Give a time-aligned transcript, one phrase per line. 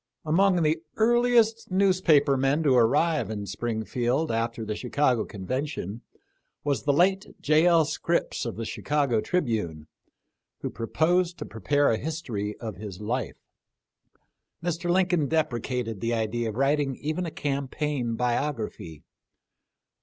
[0.25, 6.01] Among the earliest newspaper men to arrive in Springfield after the Chicago convention
[6.63, 7.67] was the late J.
[7.67, 7.85] L.
[7.85, 9.85] Scripps of the Chicago Tribune,
[10.61, 13.37] who pro posed to prepare a history of his life.
[14.63, 14.89] Mr.
[14.89, 19.03] Lincoln deprecated the idea of writing even a campaign biography.